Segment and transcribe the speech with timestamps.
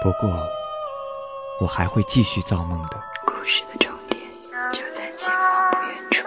[0.00, 0.48] 不过，
[1.60, 3.02] 我还会继续造梦的。
[3.26, 4.22] 故事的终点
[4.72, 6.22] 就在前方不远处，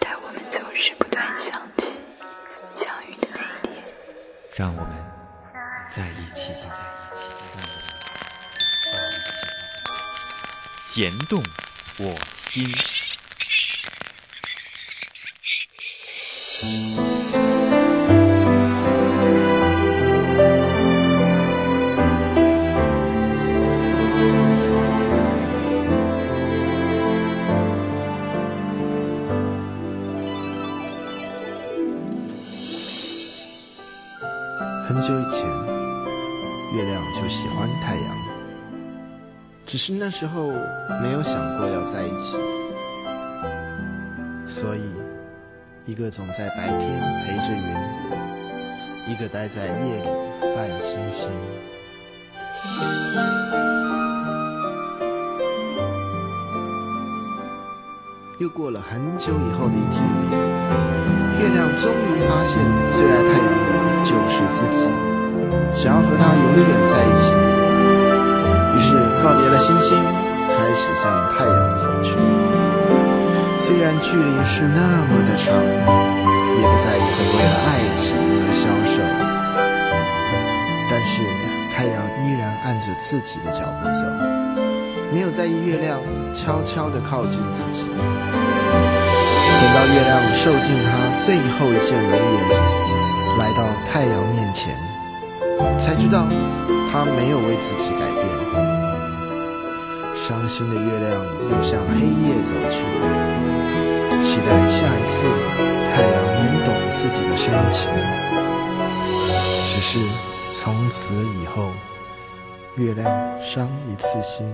[0.00, 1.94] 在我们总是不断想起
[2.74, 3.40] 相遇的那
[3.70, 3.82] 一天。
[4.54, 4.92] 让我们
[5.90, 6.62] 在一起，在一
[7.16, 7.90] 起，在一起。
[10.82, 11.42] 弦动
[11.98, 12.70] 我心。
[40.08, 40.52] 那时候
[41.02, 42.38] 没有想过要在一起，
[44.46, 44.82] 所以
[45.84, 46.80] 一个总在白天
[47.24, 50.08] 陪着云，一个待在夜里
[50.54, 51.28] 伴星星。
[58.38, 60.30] 又过了很久以后的一天里，
[61.40, 62.56] 月亮终于发现
[62.92, 63.70] 最爱太阳的
[64.04, 64.86] 就是自己，
[65.74, 67.65] 想要和他永远在一起。
[68.76, 68.92] 于是
[69.22, 72.12] 告别了星星，开始向太阳走去。
[73.58, 79.00] 虽然距离是那么的长，也不在意会为了爱情而消瘦，
[80.90, 81.24] 但是
[81.74, 84.04] 太阳依然按着自己的脚步走，
[85.10, 85.98] 没有在意月亮
[86.34, 87.80] 悄悄地靠近自己。
[87.88, 87.96] 等
[89.74, 92.18] 到月亮受尽它最后一线容颜，
[93.38, 94.76] 来到太阳面前，
[95.80, 96.26] 才知道
[96.92, 98.15] 它没有为自己改变。
[100.26, 102.82] 伤心的月亮又向黑夜走去，
[104.24, 105.28] 期待下一次
[105.94, 107.78] 太阳能懂自己的深情。
[109.62, 110.00] 只是
[110.56, 111.70] 从此以后，
[112.74, 113.08] 月亮
[113.40, 114.52] 伤一次心，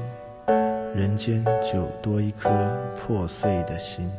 [0.95, 2.51] 人间就多一颗
[2.95, 4.13] 破碎的心。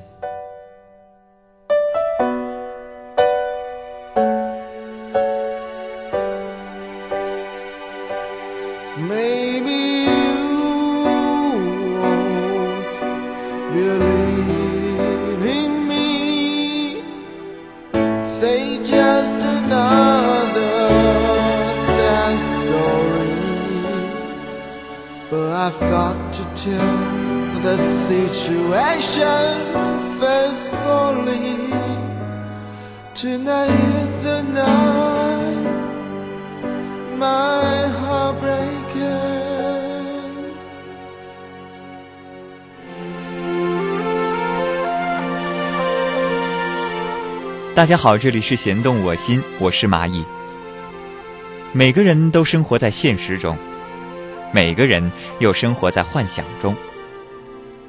[26.64, 26.70] To
[27.62, 29.52] the situation
[30.18, 31.58] faithfully.
[33.14, 35.58] Tonight is the night
[37.18, 39.34] my heartbreaking.
[47.76, 50.24] 大家好，这里是弦动我心，我是蚂蚁。
[51.74, 53.58] 每个人都生活在现实中，
[54.54, 56.76] 每个人又生活在幻想中。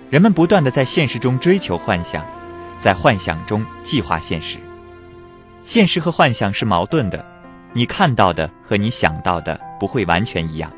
[0.09, 2.25] 人们不断的在现实中追求幻想，
[2.81, 4.57] 在幻想中计划现实。
[5.63, 7.23] 现实和幻想是矛盾的，
[7.75, 10.73] 你看到的和你想到的不会完全一样。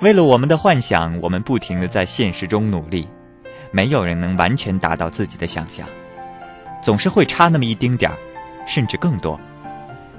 [0.00, 3.06] 为了我们的幻想，我们不停的在现实中努力，
[3.70, 5.86] 没有人能完全达到自己的想象。
[6.82, 8.16] 总是会差那么一丁点儿，
[8.66, 9.38] 甚至更多，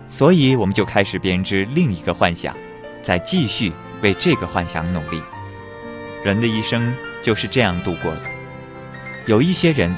[0.06, 2.56] 所以我们就开始编织另一个幻想，
[3.02, 5.22] 再继续为这个幻想努力。
[6.24, 8.22] 人的一生就是这样度过的。
[9.26, 9.96] 有一些人，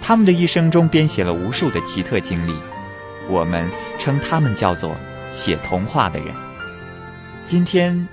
[0.00, 2.54] 他们的一生中编写了无数的奇特经历，
[3.28, 4.96] 我们称他们叫做
[5.30, 6.34] 写童话的人。
[7.44, 8.08] 今天，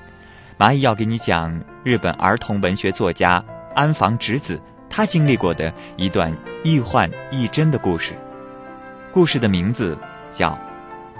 [0.58, 3.44] 蚂蚁要给你讲日本儿童文学作家
[3.76, 6.36] 安房直子他经历过的一段。
[6.64, 8.14] 亦幻亦真的故事，
[9.12, 9.98] 故事的名字
[10.32, 10.52] 叫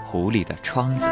[0.00, 1.08] 狐狸的窗子》。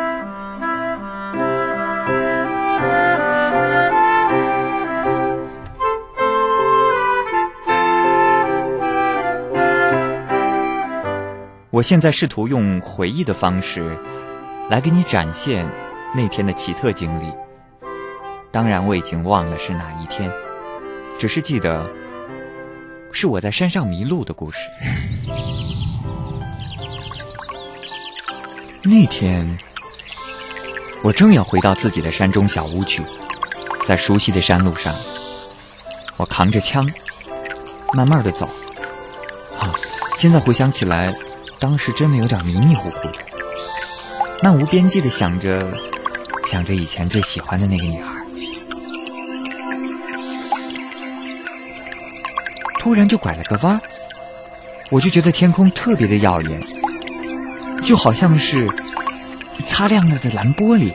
[11.71, 13.97] 我现在试图用回忆的方式，
[14.69, 15.65] 来给你展现
[16.13, 17.33] 那天的奇特经历。
[18.51, 20.29] 当然，我已经忘了是哪一天，
[21.19, 21.89] 只是记得。
[23.13, 24.69] 是我在山上迷路的故事。
[28.85, 29.59] 那天
[31.03, 33.03] 我正要回到自己的山中小屋去，
[33.85, 34.95] 在熟悉的山路上，
[36.17, 36.89] 我扛着枪，
[37.95, 38.47] 慢慢的走。
[39.59, 39.75] 啊，
[40.19, 41.13] 现在回想起来，
[41.61, 43.19] 当时真的有点迷迷糊糊的，
[44.43, 45.71] 漫无边际的想着，
[46.47, 48.11] 想着以前最喜欢的那个女孩。
[52.79, 53.79] 突然就拐了个弯，
[54.91, 56.63] 我就觉得天空特别的耀眼，
[57.83, 58.67] 就好像是
[59.67, 60.95] 擦亮了的蓝玻璃。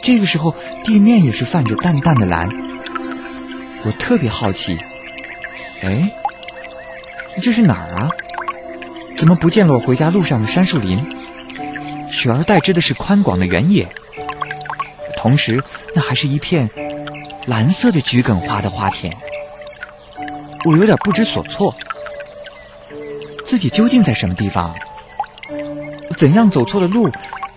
[0.00, 0.54] 这个时候，
[0.84, 2.48] 地面也是泛着淡淡的蓝。
[3.84, 4.78] 我特别好奇，
[5.82, 6.12] 哎，
[7.42, 8.08] 这是哪儿啊？
[9.18, 11.04] 怎么不见了我回家路上的杉树林，
[12.08, 13.88] 取而代之的是宽广的原野？
[15.16, 15.60] 同时，
[15.92, 16.70] 那还是一片
[17.46, 19.12] 蓝色的桔梗花的花田。
[20.64, 21.74] 我有点不知所措，
[23.44, 24.72] 自己究竟在什么地方？
[26.16, 27.10] 怎样走错了路，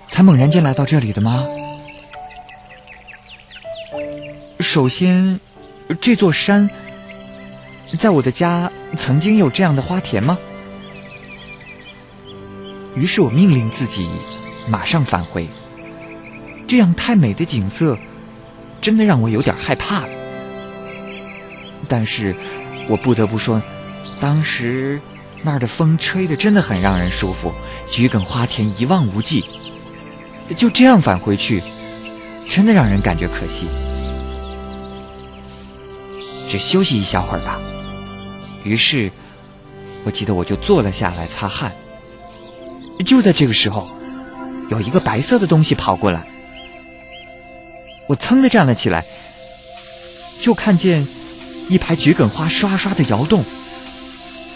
[0.07, 1.45] 才猛然间来到这里的吗？
[4.59, 5.39] 首先，
[6.01, 6.69] 这座山
[7.99, 10.39] 在我的家曾经有这样的花田吗？
[12.95, 14.09] 于是我命令自己
[14.69, 15.47] 马上返回。
[16.67, 17.97] 这样太美的景色，
[18.81, 20.09] 真的让我有点害怕了。
[21.87, 22.35] 但是。
[22.87, 23.61] 我不得不说，
[24.19, 24.99] 当时
[25.43, 27.53] 那儿的风吹的真的很让人舒服，
[27.87, 29.45] 桔梗花田一望无际。
[30.57, 31.61] 就这样返回去，
[32.45, 33.67] 真的让人感觉可惜。
[36.49, 37.59] 只休息一小会儿吧。
[38.65, 39.09] 于是，
[40.03, 41.71] 我记得我就坐了下来擦汗。
[43.03, 43.87] 就在这个时候，
[44.69, 46.25] 有一个白色的东西跑过来，
[48.07, 49.05] 我噌的站了起来，
[50.41, 51.07] 就看见。
[51.69, 53.45] 一排桔梗花刷刷的摇动，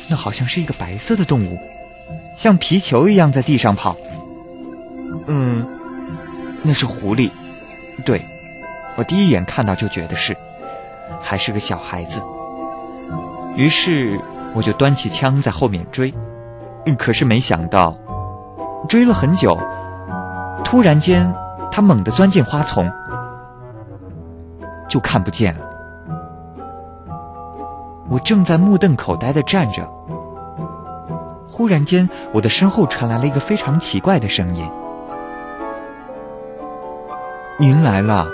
[0.10, 1.58] 那好像是一个白色的动物，
[2.36, 3.96] 像皮球一样在地上跑。
[5.28, 5.66] 嗯，
[6.62, 7.32] 那是狐狸。
[8.04, 8.26] 对，
[8.98, 10.36] 我第一眼看到就觉得是，
[11.22, 12.22] 还是个小孩子。
[13.56, 14.20] 于是
[14.54, 16.14] 我就端起枪在后面追，
[16.98, 17.98] 可是没想到，
[18.88, 19.58] 追了很久，
[20.64, 21.34] 突然间
[21.72, 22.92] 他猛地钻进花丛，
[24.88, 25.66] 就看不见了。
[28.10, 29.90] 我正在目瞪口呆的站着，
[31.50, 34.70] 忽然间，我的身后传来了一个非常奇怪的声音
[37.58, 38.28] ：“您来了。”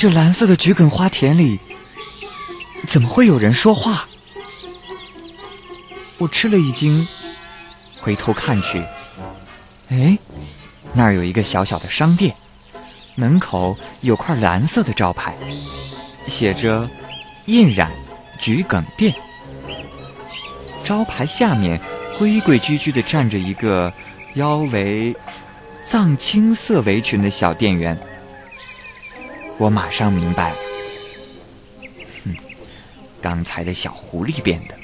[0.00, 1.60] 这蓝色的桔梗花田里，
[2.86, 4.08] 怎么会有人说话？
[6.16, 7.06] 我吃了一惊，
[8.00, 8.82] 回头看去，
[9.90, 10.16] 哎，
[10.94, 12.34] 那儿有一个小小的商店，
[13.14, 15.36] 门口有块蓝色的招牌，
[16.26, 16.88] 写着
[17.44, 17.92] “印染
[18.40, 19.14] 桔梗店”。
[20.82, 21.78] 招牌下面
[22.18, 23.92] 规规矩矩的站着一个
[24.36, 25.14] 腰围
[25.84, 27.94] 藏青色围裙的小店员。
[29.60, 30.56] 我马上明白了，
[32.24, 32.34] 哼，
[33.20, 34.74] 刚才的小狐狸变的，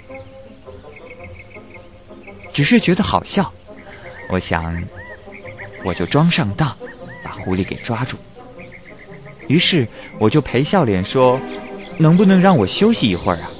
[2.52, 3.50] 只是觉得好笑。
[4.28, 4.78] 我想，
[5.82, 6.76] 我就装上当，
[7.24, 8.18] 把狐狸给抓住。
[9.48, 11.40] 于是我就陪笑脸说
[11.96, 13.50] ：“能不能让我休息一会儿啊？”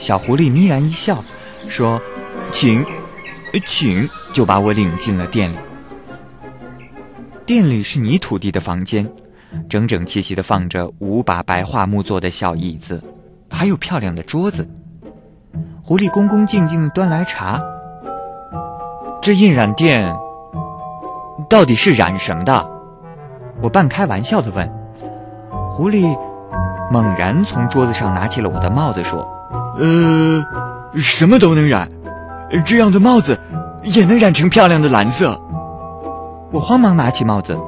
[0.00, 1.22] 小狐狸眯然一笑，
[1.68, 2.00] 说
[2.50, 2.82] ：“请，
[3.66, 5.56] 请。”就把我领进了店里。
[7.44, 9.06] 店里是泥土地的房间。
[9.68, 13.02] 整整齐齐地放着五把白桦木做的小椅子，
[13.50, 14.68] 还有漂亮的桌子。
[15.82, 17.62] 狐狸恭恭敬敬端来茶。
[19.22, 20.16] 这印染店
[21.48, 22.70] 到底是染什么的？
[23.62, 24.70] 我半开玩笑地问。
[25.70, 26.16] 狐狸
[26.90, 29.26] 猛然从桌子上拿起了我的帽子，说
[29.78, 30.44] ：“呃，
[30.94, 31.88] 什么都能染，
[32.64, 33.38] 这样的帽子
[33.82, 35.40] 也能染成漂亮的蓝色。”
[36.52, 37.58] 我慌忙拿起帽子。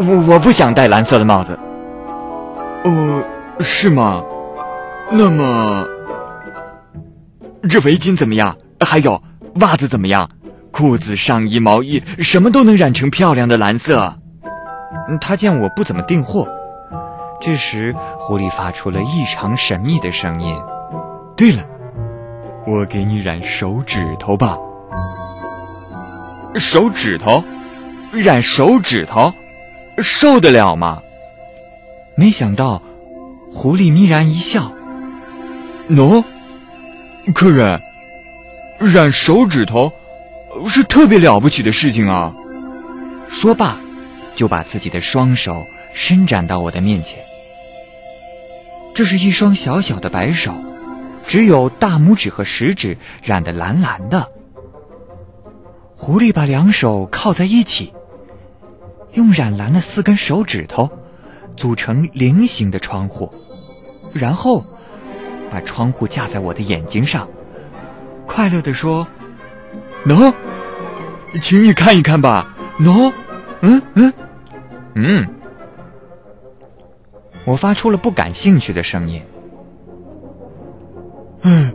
[0.00, 1.58] 我我不想戴蓝色的帽子。
[2.84, 3.24] 哦，
[3.60, 4.22] 是吗？
[5.10, 5.86] 那么，
[7.68, 8.56] 这围巾怎么样？
[8.80, 9.22] 还有
[9.56, 10.30] 袜子怎么样？
[10.72, 14.14] 裤子、上衣、毛衣，什么都能染成漂亮的蓝色。
[15.20, 16.48] 他见我不怎么订货，
[17.40, 20.56] 这时狐狸发出了异常神秘的声音
[21.36, 21.64] ：“对了，
[22.66, 24.56] 我给你染手指头吧。”
[26.56, 27.42] 手指头？
[28.12, 29.32] 染手指头？
[30.02, 31.02] 受得了吗？
[32.16, 32.82] 没想到，
[33.52, 34.70] 狐狸眯然一笑。
[35.88, 36.22] 喏，
[37.34, 37.80] 客人，
[38.78, 39.92] 染手指头
[40.68, 42.32] 是特别了不起的事情啊！
[43.28, 43.76] 说罢，
[44.36, 47.18] 就把自己的双手伸展到我的面前。
[48.94, 50.52] 这是一双小小的白手，
[51.26, 54.28] 只有大拇指和食指染得蓝蓝的。
[55.96, 57.92] 狐狸把两手靠在一起。
[59.12, 60.88] 用染蓝的四根手指头
[61.56, 63.28] 组成菱形的窗户，
[64.12, 64.64] 然后
[65.50, 67.28] 把窗户架在我的眼睛上，
[68.26, 69.06] 快乐地说
[70.06, 70.32] ：“喏，
[71.42, 73.12] 请你看一看吧，喏，
[73.62, 74.12] 嗯嗯
[74.94, 75.28] 嗯。”
[77.44, 79.22] 我发出了不感兴趣的声音。
[81.42, 81.74] 嗯，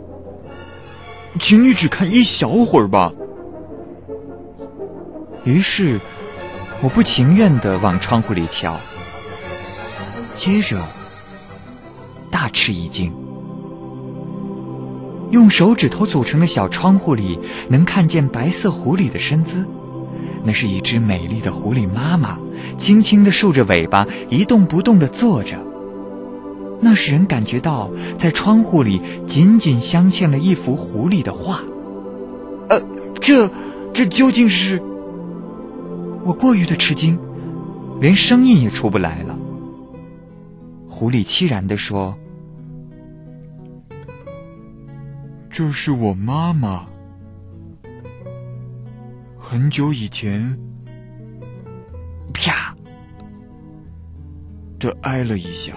[1.38, 3.12] 请你只看一小会儿吧。
[5.44, 6.00] 于是。
[6.82, 8.76] 我不情愿地往窗户里瞧，
[10.36, 10.78] 接着
[12.30, 13.12] 大吃一惊。
[15.30, 19.66] 用手指头组成的小窗户里，能看见白色狐狸的身姿。
[20.44, 22.38] 那是一只美丽的狐狸妈妈，
[22.78, 25.56] 轻轻地竖着尾巴，一动不动地坐着。
[26.80, 31.60] 那使人感觉到，在窗户里紧紧镶嵌了一幅狐狸的画。
[32.68, 32.80] 呃，
[33.18, 33.50] 这，
[33.94, 34.80] 这究竟是？
[36.26, 37.16] 我过于的吃惊，
[38.00, 39.38] 连声音也出不来了。
[40.88, 42.18] 狐狸凄然地说
[45.48, 46.88] ：“这是我妈妈。
[49.38, 50.58] 很久以前，
[52.34, 52.74] 啪
[54.80, 55.74] 的挨了一下，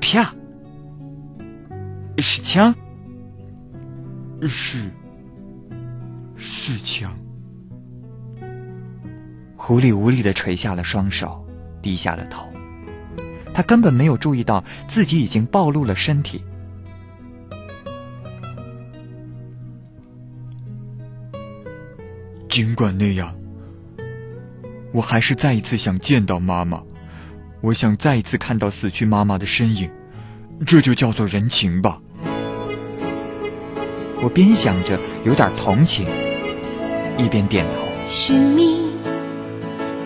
[0.00, 0.32] 啪，
[2.18, 2.72] 是枪，
[4.42, 4.88] 是
[6.36, 7.12] 是枪。”
[9.62, 11.46] 狐狸无力的垂下了双手，
[11.82, 12.48] 低下了头。
[13.52, 16.42] 他根本没有注意到自己已经暴露了身体。
[22.48, 23.36] 尽管那样，
[24.94, 26.82] 我还是再一次想见到妈妈。
[27.60, 29.90] 我想再一次看到死去妈妈的身影，
[30.66, 32.00] 这就叫做人情吧。
[34.22, 36.06] 我边想着有点同情，
[37.18, 37.72] 一边点头。
[38.08, 38.79] 寻觅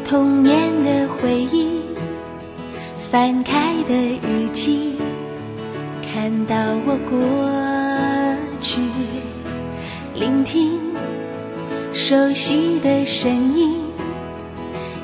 [0.06, 1.80] 童年的回忆，
[3.11, 4.92] 翻开的日记，
[6.02, 7.18] 看到我过
[8.61, 8.82] 去，
[10.14, 10.78] 聆听
[11.92, 13.76] 熟悉的声音，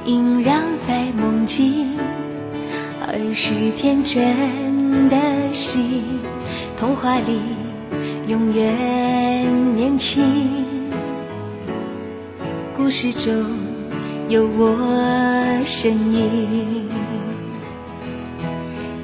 [0.05, 0.53] 萦绕
[0.87, 1.97] 在梦境，
[3.07, 5.17] 儿时天真的
[5.53, 6.03] 心，
[6.77, 7.41] 童话里
[8.29, 10.23] 永远年轻。
[12.77, 13.33] 故事中
[14.31, 16.89] 有我身影。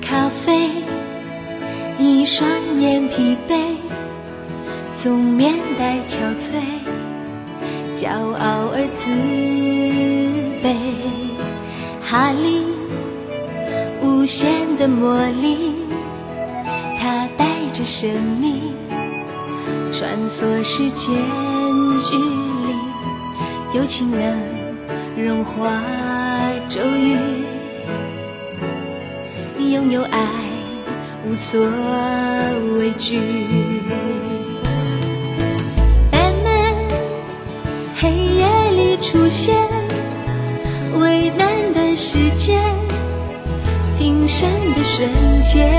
[0.01, 0.71] 咖啡，
[1.99, 3.75] 一双眼疲惫，
[4.95, 6.63] 总面带憔悴，
[7.97, 9.11] 骄傲而自
[10.63, 10.77] 卑。
[12.05, 12.63] 哈利，
[14.01, 15.75] 无限的魔力，
[17.01, 18.09] 它带着生
[18.41, 18.61] 命，
[19.93, 21.17] 穿梭时间
[22.05, 23.77] 距离。
[23.77, 24.56] 友情能
[25.17, 25.83] 融化
[26.69, 27.17] 咒语，
[29.59, 30.29] 拥有爱
[31.27, 31.59] 无所
[32.79, 33.19] 畏惧。
[36.11, 36.75] 白门
[37.99, 39.57] 黑夜里出现，
[41.01, 42.61] 危难的世界，
[43.97, 45.09] 挺身的瞬
[45.41, 45.73] 间，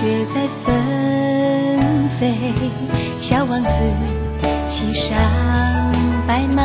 [0.00, 2.34] 雪在纷飞，
[3.18, 3.68] 小王子
[4.66, 5.14] 骑上
[6.26, 6.62] 白马，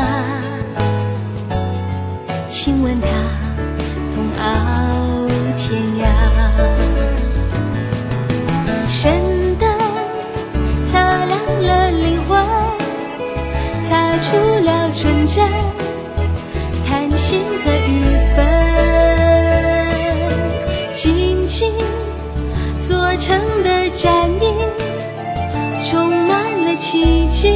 [2.48, 3.35] 亲吻他。
[26.88, 27.50] 奇迹，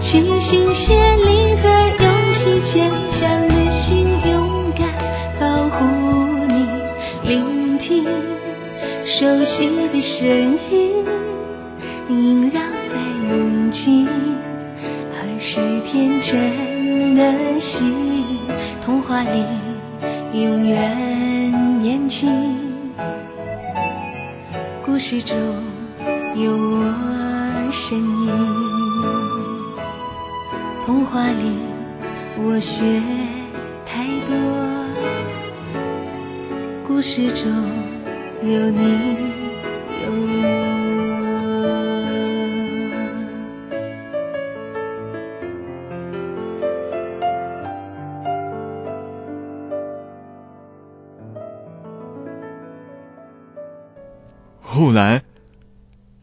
[0.00, 1.68] 齐心协力和
[2.04, 4.06] 勇气，坚强的心。
[4.30, 4.88] 勇敢
[5.40, 5.84] 保护
[6.46, 6.68] 你，
[7.28, 8.04] 聆听
[9.04, 10.24] 熟悉的声
[10.70, 11.04] 音，
[12.08, 12.96] 萦绕在
[13.28, 17.92] 梦境，儿时天真的心，
[18.84, 19.42] 童话里
[20.32, 22.30] 永远年轻。
[24.84, 25.36] 故事中
[26.36, 27.25] 有我
[27.88, 28.28] 声音，
[30.84, 31.56] 童话里
[32.36, 33.00] 我学
[33.84, 34.34] 太多。
[36.84, 37.48] 故事中
[38.42, 39.25] 有你，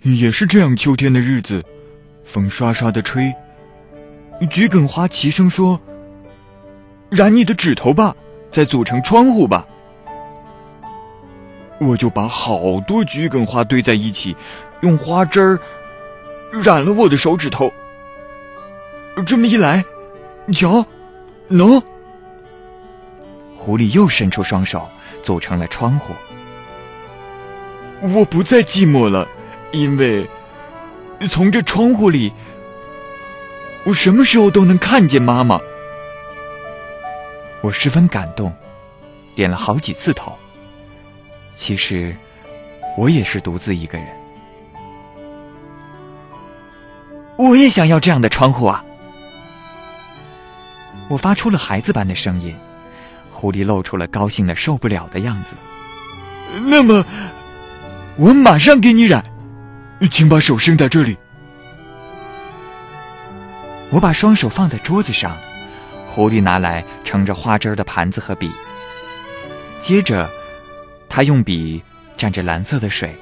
[0.04, 1.64] 也是这样，秋天的日子，
[2.26, 3.34] 风刷刷的吹，
[4.50, 5.80] 桔梗花齐声说
[7.10, 8.14] ：“染你的指头吧，
[8.52, 9.66] 再组成窗户吧。”
[11.80, 14.36] 我就把好多桔梗花堆在一起，
[14.82, 15.60] 用花汁儿
[16.52, 17.72] 染了我的手指头。
[19.26, 19.86] 这么一来，
[20.52, 20.86] 瞧，
[21.50, 21.82] 喏，
[23.56, 24.86] 狐狸又伸出双手，
[25.22, 26.14] 组成了窗户。
[28.02, 29.26] 我不再寂寞了，
[29.74, 30.30] 因为
[31.30, 32.32] 从这窗户里，
[33.86, 35.60] 我什么时候都能看见妈妈。
[37.62, 38.56] 我十分感动，
[39.34, 40.38] 点了好几次头。
[41.56, 42.16] 其实
[42.96, 44.08] 我也是独自一个人。
[47.36, 48.86] 我也想要这样的窗户啊！
[51.10, 52.56] 我发出了孩子般的声音，
[53.32, 55.56] 狐狸露出了高兴的受不了的样子。
[56.66, 57.04] 那么，
[58.18, 59.24] 我马上给你染，
[60.08, 61.18] 请把手伸在这里。
[63.90, 65.38] 我把双手放在桌子上，
[66.06, 68.52] 狐狸拿来盛着花汁的盘子和笔。
[69.80, 70.30] 接着，
[71.08, 71.84] 他用笔
[72.18, 73.16] 蘸着蓝色的水，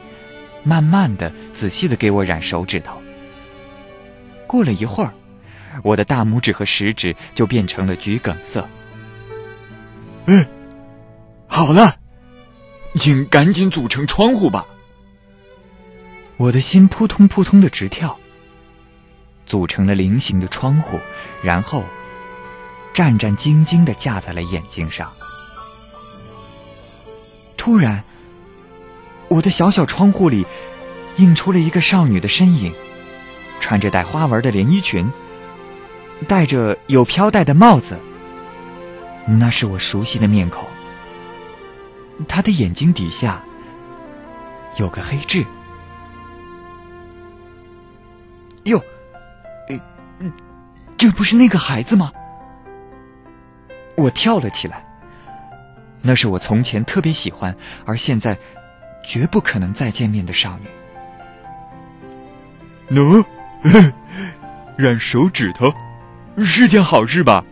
[0.63, 3.01] 慢慢的、仔细的给我染手指头。
[4.47, 5.13] 过了一会儿，
[5.83, 8.67] 我的大拇指和食指就变成了桔梗色。
[10.27, 10.45] 嗯，
[11.47, 11.95] 好了，
[12.95, 14.65] 请赶紧组成窗户吧。
[16.41, 18.17] 我的心扑通扑通的直跳。
[19.45, 20.99] 组成了菱形的窗户，
[21.43, 21.83] 然后
[22.93, 25.11] 战战兢兢的架在了眼睛上。
[27.59, 28.03] 突然，
[29.27, 30.43] 我的小小窗户里
[31.17, 32.73] 映出了一个少女的身影，
[33.59, 35.11] 穿着带花纹的连衣裙，
[36.27, 37.99] 戴着有飘带的帽子。
[39.27, 40.67] 那是我熟悉的面孔。
[42.27, 43.43] 她的眼睛底下
[44.77, 45.45] 有个黑痣。
[48.65, 48.81] 哟。
[50.97, 52.11] 这不是那个孩子吗？
[53.97, 54.85] 我跳了起来。
[56.01, 58.37] 那是我从前特别喜欢，而现在
[59.03, 60.69] 绝不可能再见面的少女。
[62.95, 63.25] 喏，
[64.77, 65.73] 染手指头
[66.37, 67.43] 是件好事吧？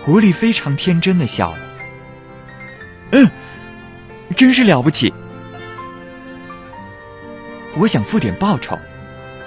[0.00, 1.58] 狐狸非常天真的笑了。
[3.12, 3.30] 嗯，
[4.36, 5.12] 真是了不起。
[7.78, 8.78] 我想付点报酬。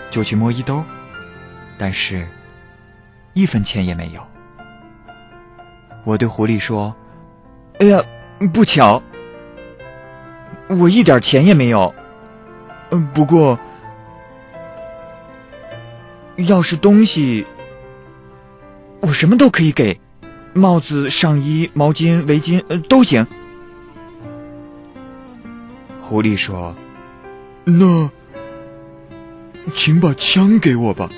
[0.10, 0.84] 就去摸衣兜，
[1.78, 2.28] 但是，
[3.32, 4.22] 一分钱也没有。
[6.04, 6.94] 我对狐狸说
[7.80, 8.04] ：“哎呀，
[8.54, 9.02] 不巧，
[10.67, 11.96] 我一点钱也没有。
[12.89, 13.58] 嗯，不过，
[16.36, 17.48] 要是东西，
[19.00, 19.98] 我什么都可以给，
[20.54, 23.26] 帽子、上衣、毛巾、围巾，都行。”
[26.02, 26.76] 狐狸说
[27.63, 28.12] ：“那。”
[29.74, 31.10] 请把枪给我吧。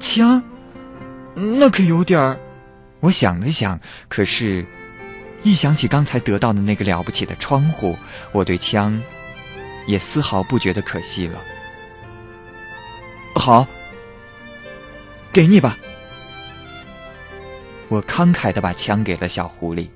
[0.00, 0.42] 枪，
[1.34, 2.38] 那可有点儿。
[3.00, 4.64] 我想了想，可是，
[5.42, 7.96] 一想起刚才得到的那个了不起的窗户，
[8.30, 9.02] 我对枪，
[9.86, 11.38] 也丝毫不觉得可惜了。
[13.34, 13.66] 好，
[15.32, 15.76] 给你吧。
[17.88, 19.88] 我慷慨的把枪给了小狐狸。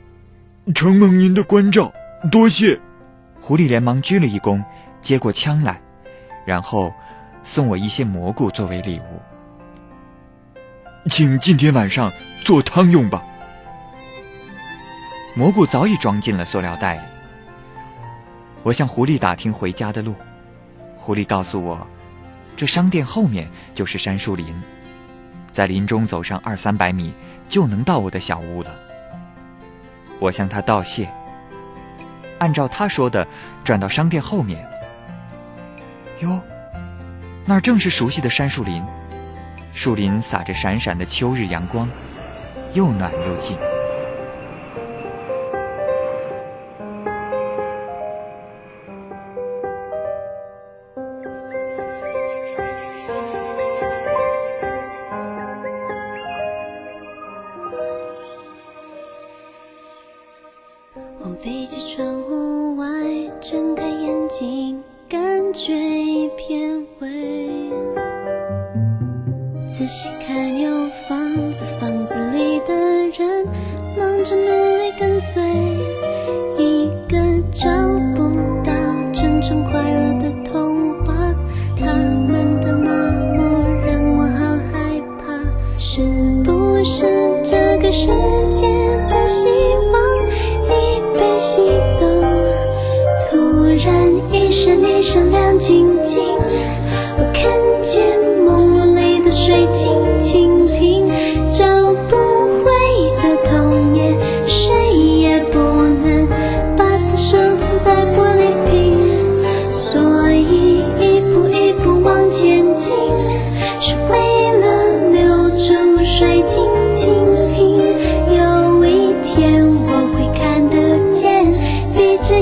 [0.74, 1.92] 承蒙您的关照，
[2.31, 2.79] 多谢。
[3.40, 4.62] 狐狸连忙鞠了一躬，
[5.00, 5.81] 接过枪来。
[6.46, 6.94] 然后，
[7.42, 9.20] 送我一些蘑菇作为礼物，
[11.11, 12.11] 请今天晚上
[12.42, 13.22] 做汤用吧。
[15.35, 17.02] 蘑菇早已装进了塑料袋里。
[18.62, 20.14] 我向狐狸打听回家的路，
[20.96, 21.85] 狐狸告诉我，
[22.56, 24.46] 这商店后面就是杉树林，
[25.50, 27.12] 在林中走上二三百米
[27.48, 28.70] 就能到我的小屋了。
[30.20, 31.11] 我向他道谢，
[32.38, 33.26] 按照他说的，
[33.64, 34.64] 转到商店后面。
[36.20, 36.40] 哟，
[37.44, 38.83] 那儿正是熟悉的杉树林，
[39.74, 41.87] 树林洒着闪闪的秋日阳光，
[42.72, 43.57] 又暖又静。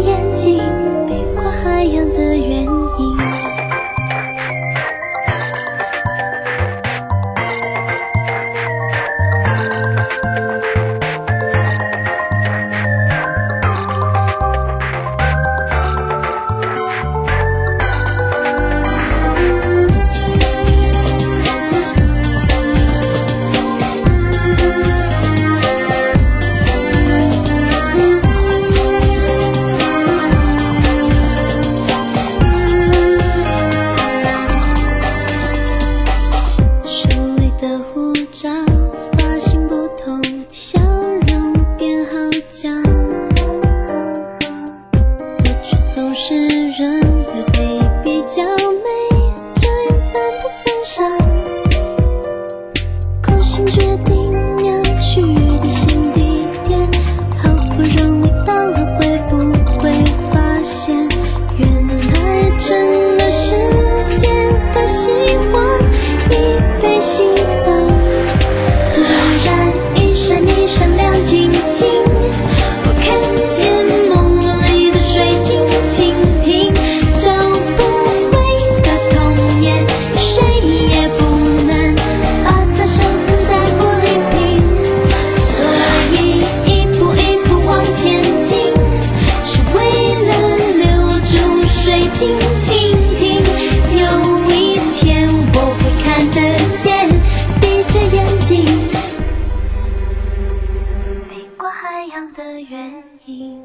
[0.06, 0.58] 眼睛
[1.06, 2.33] 被挂海洋的。
[102.70, 102.92] 原
[103.26, 103.62] 因。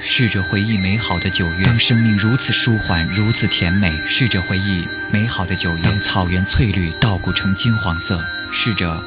[0.00, 8.16] 试着回忆美好的九月，当生命如此舒缓，如此甜美；试着回忆美好的九月，当草原翠绿，稻谷呈金黄色；
[8.50, 9.00] 试着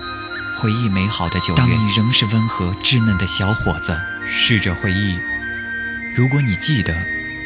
[0.58, 3.94] 回忆美好的九月，当你仍是温和稚嫩的小伙子；
[4.28, 5.18] 试着回忆，
[6.16, 6.94] 如果你记得，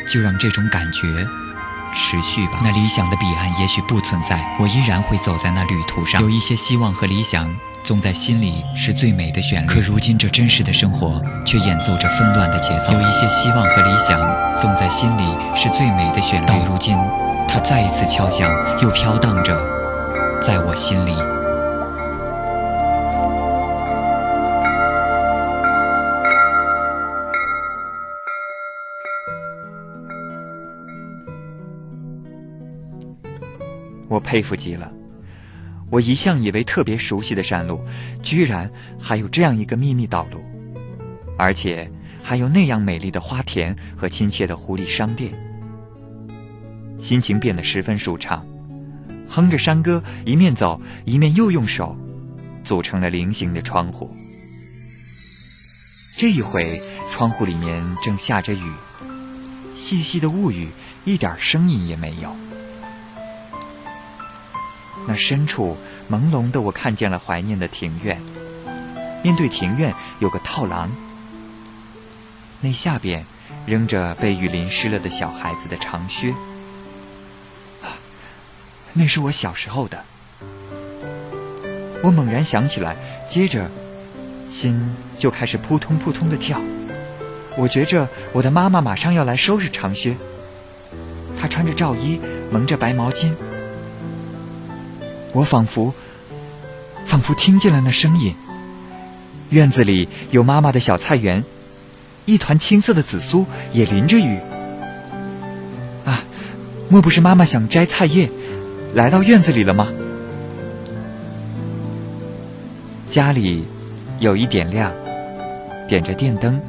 [0.08, 1.26] 就让这种感觉
[1.94, 2.60] 持续吧。
[2.64, 6.22] 那理想的彼岸也许不存在，我依然会走在那旅途上。
[6.22, 9.68] 有一些希望和理想，总在心里是最美的旋律。
[9.68, 12.92] 可如今这真实的生活，却演奏着纷乱的节奏。
[12.92, 14.20] 有一些希望和理想，
[14.60, 15.24] 总在心里
[15.56, 16.48] 是最美的旋律。
[16.48, 16.98] 到如今，
[17.48, 19.56] 它再一次敲响，又飘荡着，
[20.42, 21.16] 在我心里。
[34.16, 34.92] 我佩服极了。
[35.92, 37.82] 我一向以为特别熟悉的山路，
[38.24, 40.42] 居然还有这样一个秘密道路，
[41.38, 41.92] 而且
[42.24, 45.34] 还有那样美丽的花田和亲切的狐狸商店。
[46.98, 48.48] 心情变得十分舒畅，
[49.30, 51.96] 哼着山歌，一面走一面又用手
[52.64, 54.10] 组成了菱形的窗户。
[56.18, 58.72] 这一回，窗户里面正下着雨，
[59.76, 60.70] 细细的雾雨，
[61.04, 62.34] 一点声音也没有。
[65.08, 65.78] 那深处
[66.10, 68.22] 朦胧的，我看见了怀念的庭院。
[69.24, 70.92] 面对庭院有个套廊，
[72.62, 73.26] 那下边
[73.66, 76.30] 扔着被雨淋湿了的小孩子的长靴。
[77.82, 77.98] 啊，
[78.94, 80.04] 那是我小时候的。
[82.04, 82.96] 我猛然想起来，
[83.28, 83.70] 接着
[84.48, 86.62] 心就开始扑通扑通的跳。
[87.58, 90.16] 我觉着我的妈妈马上要来收拾长靴。
[91.40, 92.20] 她穿着罩衣，
[92.52, 93.34] 蒙着白毛巾。
[95.36, 95.94] 我仿佛，
[97.06, 98.34] 仿佛听见了那声音。
[99.50, 101.44] 院子里有妈妈的小菜园，
[102.26, 104.40] 一团青色的紫苏也淋着雨。
[106.06, 106.24] 啊，
[106.90, 108.30] 莫不是妈妈想摘菜叶，
[108.94, 109.92] 来到院子里了吗？
[113.10, 113.66] 家里
[114.20, 114.94] 有一点亮，
[115.86, 116.62] 点着电灯，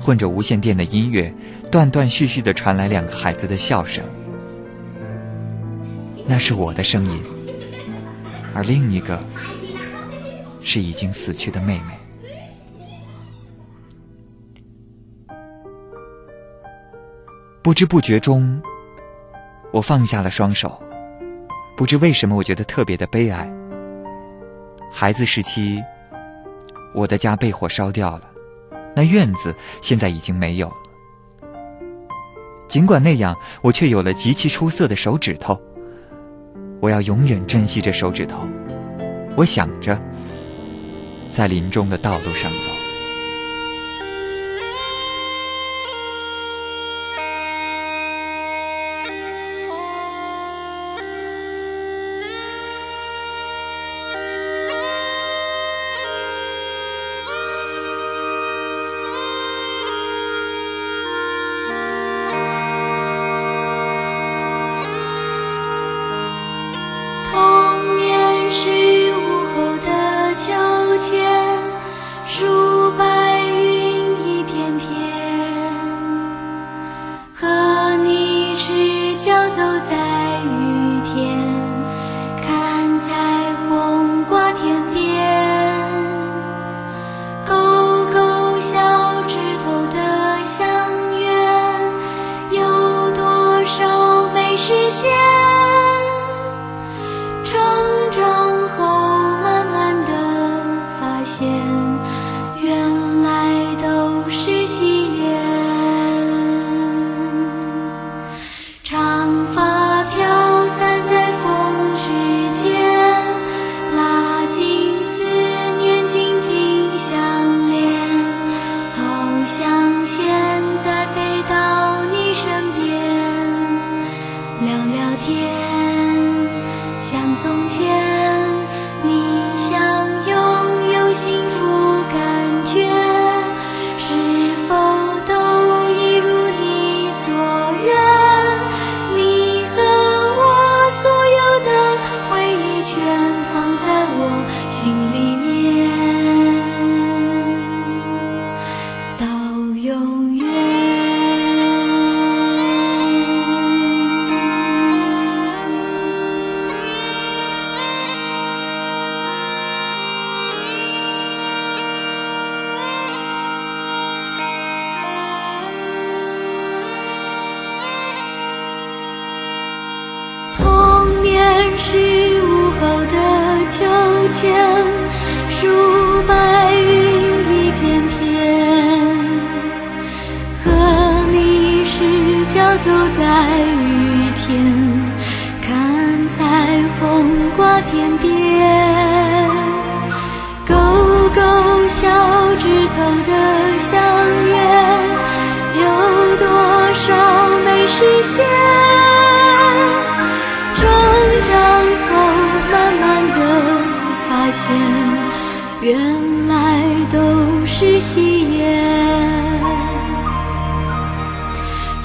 [0.00, 1.34] 混着无线电的音乐，
[1.72, 4.04] 断断续续的传来两个孩子的笑声。
[6.24, 7.20] 那是我的声音。
[8.54, 9.18] 而另一个
[10.60, 11.98] 是已经死去的妹妹。
[17.62, 18.60] 不知不觉中，
[19.72, 20.82] 我放下了双手。
[21.76, 23.50] 不知为什么，我觉得特别的悲哀。
[24.90, 25.82] 孩子时期，
[26.94, 28.30] 我的家被火烧掉了，
[28.94, 30.76] 那院子现在已经没有了。
[32.68, 35.60] 尽管那样，我却有了极其出色的手指头。
[36.82, 38.44] 我要永远珍惜这手指头，
[39.36, 39.96] 我想着，
[41.30, 42.81] 在林中的道路上走。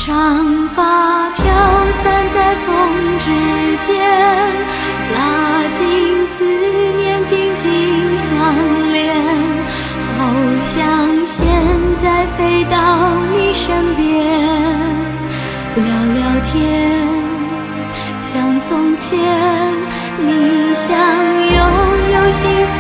[0.08, 0.16] 长
[0.70, 1.44] 发飘
[2.02, 2.72] 散在风
[3.20, 3.26] 之
[3.86, 4.00] 间，
[5.14, 5.20] 拉
[5.74, 6.46] 近思
[6.96, 8.32] 念，紧紧相
[8.94, 9.14] 连。
[10.16, 10.24] 好
[10.64, 11.46] 想现
[12.02, 12.78] 在飞到
[13.34, 14.24] 你身边，
[15.76, 16.56] 聊聊天。
[18.22, 19.20] 像从前，
[20.26, 21.60] 你想拥
[22.14, 22.78] 有幸福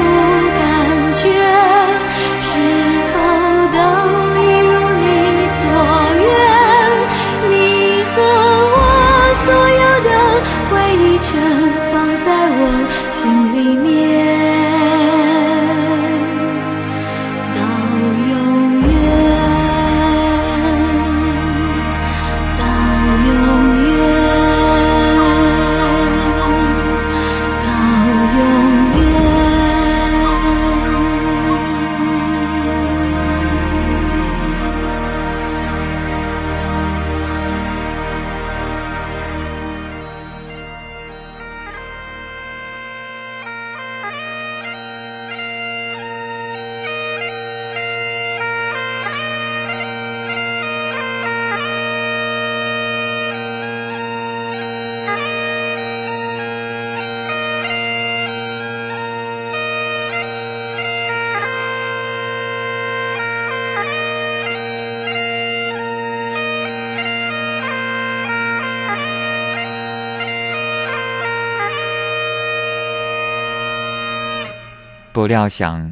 [75.17, 75.91] 不料想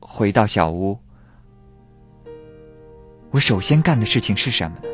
[0.00, 0.98] 回到小屋，
[3.30, 4.84] 我首先干的事情是什么呢？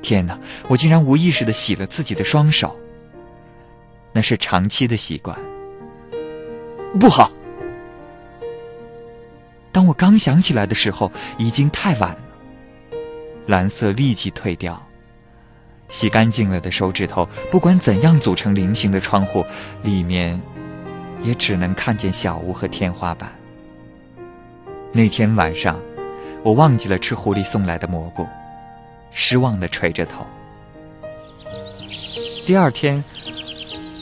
[0.00, 0.38] 天哪！
[0.68, 2.78] 我竟然无意识的洗了自己的双手，
[4.12, 5.36] 那是长期的习惯。
[7.00, 7.32] 不好！
[9.72, 12.22] 当我刚想起来的时候，已经太晚了。
[13.48, 14.80] 蓝色立即退掉，
[15.88, 19.44] 洗干净了的手指头，不管怎样组成菱形的窗户，
[19.82, 20.40] 里面
[21.22, 23.32] 也只能看见小屋和天花板。
[24.92, 25.80] 那天晚上，
[26.42, 28.26] 我忘记了吃狐狸送来的蘑菇，
[29.10, 30.26] 失望的垂着头。
[32.46, 33.02] 第二天，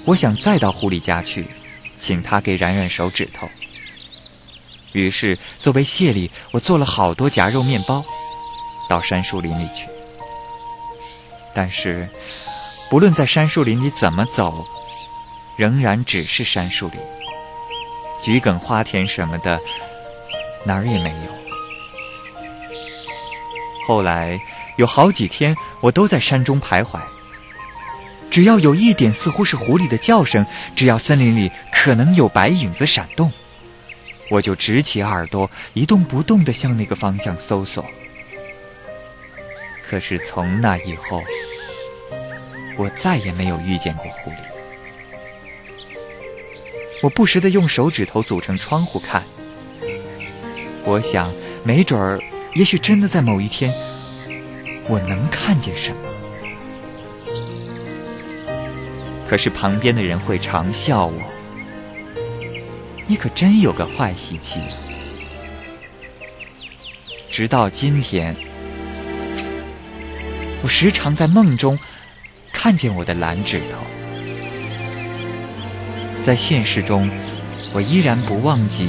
[0.05, 1.47] 我想再到狐狸家去，
[1.99, 3.49] 请他给冉冉手指头。
[4.93, 8.05] 于是，作为谢礼，我做了好多夹肉面包，
[8.89, 9.89] 到山树林里去。
[11.55, 12.09] 但是，
[12.89, 14.65] 不论在山树林里怎么走，
[15.57, 17.01] 仍然只是山树林，
[18.23, 19.61] 桔梗花田什么的
[20.65, 21.37] 哪儿也没有。
[23.87, 24.39] 后来
[24.77, 27.01] 有好几天，我都在山中徘徊。
[28.31, 30.45] 只要有一点似乎是狐狸的叫声，
[30.75, 33.33] 只要森林里可能有白影子闪动，
[34.31, 37.85] 我就直起耳朵，一动不动地向那个方向搜索。
[39.89, 41.23] 可是从那以后，
[42.77, 44.46] 我再也没有遇见过狐狸。
[47.03, 49.23] 我不时地用手指头组成窗户看，
[50.85, 51.33] 我想，
[51.63, 52.21] 没准儿，
[52.55, 53.73] 也许真的在某一天，
[54.89, 55.99] 我能看见什么。
[59.29, 61.21] 可是旁边的人会常笑我
[63.07, 64.61] ：“你可真有个坏习气。”
[67.31, 68.35] 直到今天，
[70.63, 71.79] 我时常在梦中
[72.53, 73.96] 看见我的蓝指头。
[76.27, 77.09] 在现实中，
[77.73, 78.89] 我依然不忘记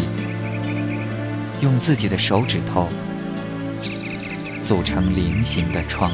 [1.61, 2.89] 用自己的手指头
[4.63, 6.11] 组成菱形的窗。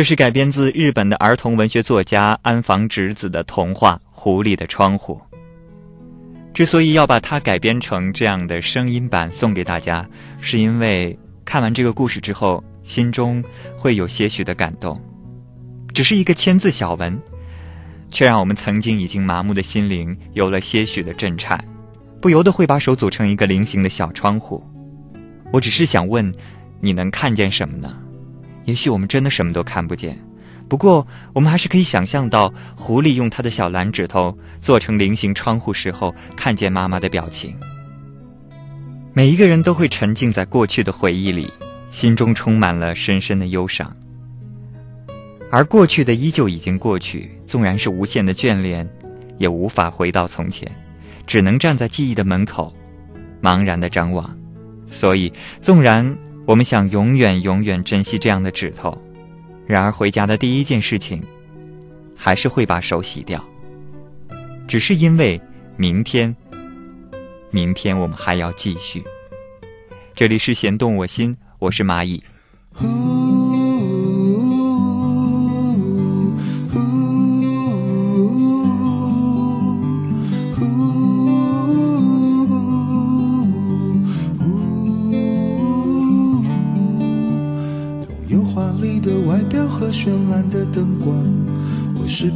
[0.00, 5.20] 这是改编自日本的儿童文学作家安房直子的童话《狐狸的窗户》。
[6.54, 10.08] 之所以要把它改编成这样的声音版送给大家，
[10.40, 13.44] 是因为看完这个故事之后，心中
[13.76, 14.98] 会有些许的感动。
[15.92, 17.20] 只是一个千字小文，
[18.10, 21.62] 却让我们曾经已经麻木的心灵有了些许的震颤，
[22.22, 24.64] 不由得会把手组成一个菱形的小窗户。
[25.52, 26.32] 我只是想问，
[26.80, 27.98] 你能看见什么呢？
[28.64, 30.18] 也许我们真的什么都看不见。
[30.68, 37.56] 不过，我们还是可以想象到狐狸用它的小蓝指头做成菱形窗户时候，看见妈妈的表情。
[39.12, 41.50] 每一个人都会沉浸在过去的回忆里，
[41.90, 43.90] 心中充满了深深的忧伤。
[45.50, 48.88] 而过去的依旧已经过去，纵然是无限的眷恋，
[49.38, 50.70] 也无法回到从前，
[51.26, 52.72] 只能站在记忆的门口，
[53.42, 54.32] 茫然的张望。
[54.86, 58.96] 所以，纵然我们想永远永远珍惜这样的指头。
[59.66, 61.22] 然而回家的第一件事情，
[62.16, 63.44] 还是会把手洗掉。
[64.66, 65.40] 只是因为
[65.76, 66.34] 明天，
[67.50, 69.04] 明天我们还要继续。
[70.14, 72.22] 这里是弦动我心，我是蚂蚁。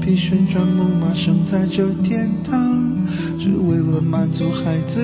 [0.05, 2.53] 匹旋转木马，生在这天堂，
[3.41, 5.01] 只为了满足孩子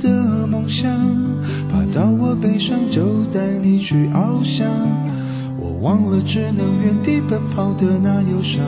[0.00, 0.88] 的梦想。
[1.68, 4.64] 爬到我背上就带你去翱翔，
[5.58, 8.62] 我忘了只能原地奔跑的那忧伤，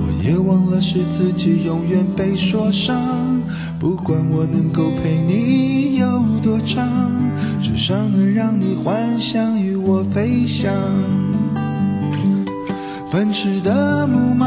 [0.00, 3.40] 我也忘了是自己永远被说伤。
[3.78, 6.90] 不管我能够陪你有多长，
[7.62, 10.72] 至少能让你幻想与我飞翔。
[13.10, 14.46] 奔驰的木马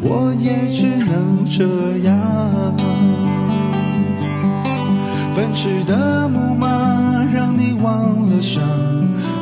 [0.00, 1.64] 我也只能这
[2.06, 2.16] 样。
[5.34, 6.68] 奔驰的木马
[7.32, 8.62] 让你忘了伤，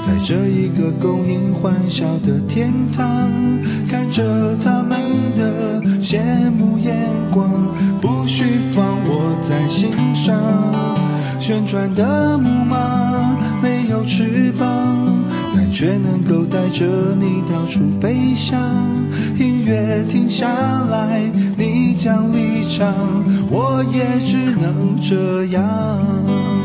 [0.02, 3.30] 在这一个供应欢笑的天堂，
[3.88, 4.98] 看着他们
[5.34, 6.94] 的羡慕眼
[7.30, 7.50] 光，
[8.00, 8.44] 不需
[8.74, 10.36] 放我在心上。
[11.38, 14.66] 旋转的木马没有翅膀，
[15.54, 16.84] 但却能够带着
[17.18, 18.60] 你到处飞翔。
[19.66, 20.46] 音乐停下
[20.84, 21.20] 来，
[21.56, 22.94] 你将离场，
[23.50, 26.55] 我也只能这样。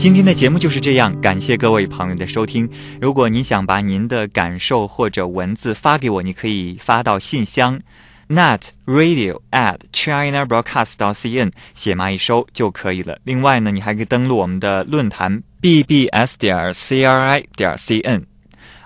[0.00, 2.66] 今天的节目就是这样，感谢各位朋友的收听。
[2.98, 7.78] 如果您想把您的感受或者文字发给我，你可以发到信箱
[8.26, 13.20] net radio at china broadcast dot cn，写蚂蚁收就可以了。
[13.24, 18.22] 另外呢，你还可以登录我们的论坛 bbs 点 cri 点 cn，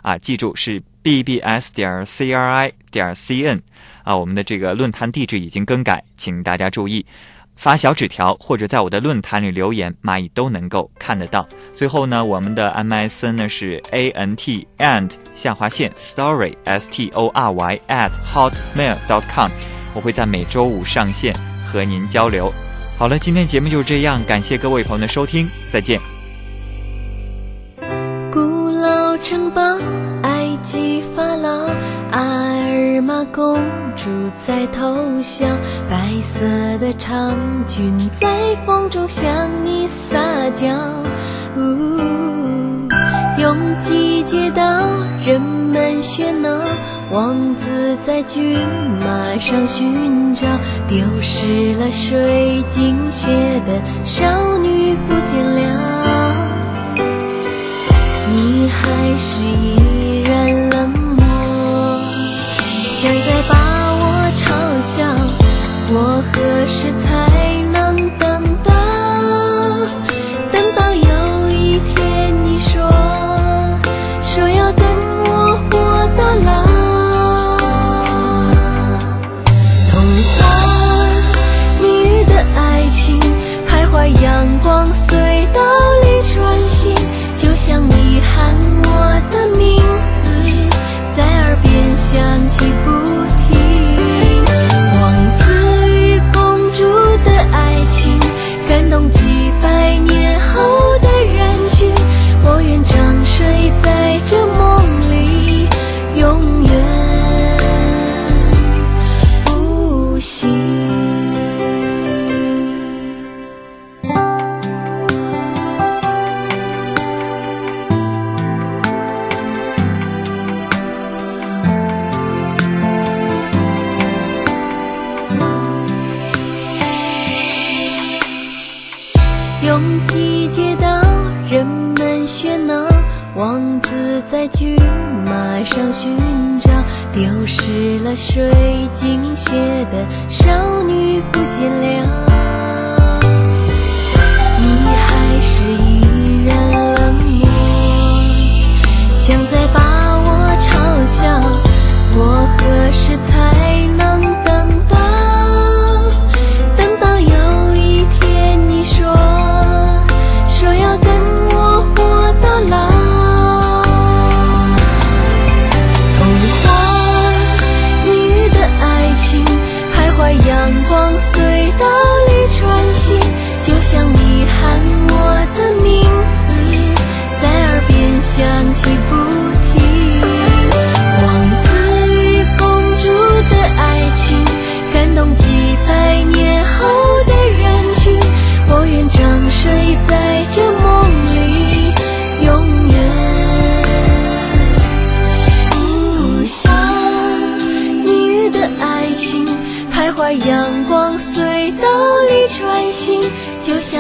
[0.03, 3.61] 啊，记住是 bbs 点 cri 点 cn，
[4.03, 7.07] 啊，我们的这个论坛地址已经更改，请大家注意。
[7.57, 11.47] 发小纸条或者在我的论坛里留言，蚂蚁都能够看得到。
[11.73, 18.97] 最后呢，我们的 MSN 呢是 A N T and 下划线 story S T O R Y at hotmail
[19.09, 19.51] dot com，
[19.95, 21.35] 我会在每周五上线
[21.65, 22.53] 和您交流。
[22.99, 26.01] 好了，今天节目就这样，感谢各位朋友的收听，再见。
[28.33, 29.61] 古老城堡，
[30.23, 30.34] 爱
[30.65, 31.69] 埃及法老，
[32.11, 32.23] 阿
[32.57, 33.61] 尔玛公
[33.95, 34.09] 主
[34.47, 35.45] 在偷笑，
[35.91, 36.41] 白色
[36.79, 37.37] 的长
[37.67, 39.31] 裙在风中向
[39.63, 40.67] 你撒娇。
[41.55, 42.01] 呜，
[43.39, 44.87] 拥挤街道，
[45.27, 46.59] 人们喧闹，
[47.11, 48.59] 王子在骏
[49.05, 50.47] 马上寻找，
[50.89, 53.29] 丢失了水晶鞋
[53.67, 56.35] 的少女不见了。
[58.33, 59.77] 你还是依
[63.05, 63.55] 现在把
[64.01, 65.05] 我嘲笑。
[65.93, 68.34] 我何时才能等
[92.15, 93.04] 想起不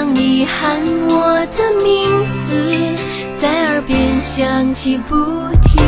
[0.04, 2.54] 当你喊我的名字，
[3.40, 5.16] 在耳边响起不
[5.62, 5.82] 停。